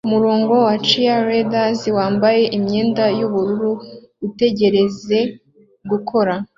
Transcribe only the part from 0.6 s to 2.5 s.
wa cheerleaders wambaye